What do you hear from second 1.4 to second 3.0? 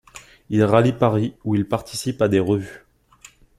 où il participe à des revues.